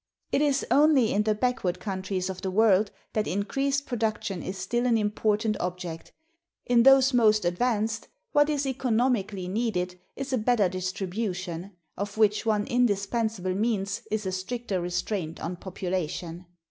[0.31, 4.87] It is only in the backward countries of the world that increased production is still
[4.87, 6.11] an important object;
[6.65, 12.65] in those most advanced, what is economically needed is a better distribution, of which one
[12.65, 16.47] indispensable means is a stricter restraint on population.